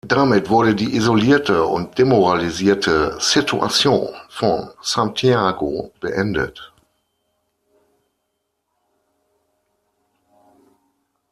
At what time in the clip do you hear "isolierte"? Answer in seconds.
0.95-1.63